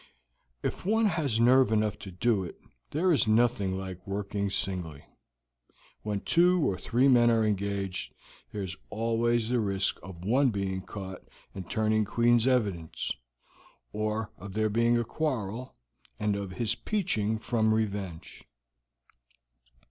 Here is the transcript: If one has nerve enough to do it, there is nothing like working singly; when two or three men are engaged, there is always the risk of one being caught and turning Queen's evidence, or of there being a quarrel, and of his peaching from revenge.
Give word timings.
If 0.63 0.83
one 0.83 1.05
has 1.05 1.39
nerve 1.39 1.71
enough 1.71 1.99
to 1.99 2.09
do 2.11 2.43
it, 2.43 2.59
there 2.89 3.11
is 3.11 3.27
nothing 3.27 3.77
like 3.77 4.07
working 4.07 4.49
singly; 4.49 5.05
when 6.01 6.21
two 6.21 6.67
or 6.67 6.75
three 6.79 7.07
men 7.07 7.29
are 7.29 7.45
engaged, 7.45 8.15
there 8.51 8.63
is 8.63 8.75
always 8.89 9.49
the 9.49 9.59
risk 9.59 9.99
of 10.01 10.25
one 10.25 10.49
being 10.49 10.81
caught 10.81 11.21
and 11.53 11.69
turning 11.69 12.03
Queen's 12.05 12.47
evidence, 12.47 13.11
or 13.93 14.31
of 14.39 14.53
there 14.53 14.71
being 14.71 14.97
a 14.97 15.03
quarrel, 15.03 15.75
and 16.19 16.35
of 16.35 16.53
his 16.53 16.73
peaching 16.73 17.37
from 17.37 17.71
revenge. 17.71 18.43